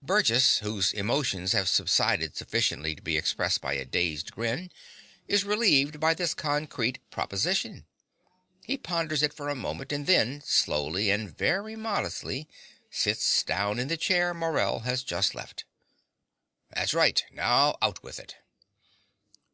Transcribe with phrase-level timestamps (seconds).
[0.00, 4.70] (Burgess, whose emotions have subsided sufficiently to be expressed by a dazed grin,
[5.28, 7.84] is relieved by this concrete proposition.
[8.64, 12.48] He ponders it for a moment, and then, slowly and very modestly,
[12.90, 15.66] sits down in the chair Morell has just left.)
[16.74, 17.22] That's right.
[17.30, 18.36] Now, out with it.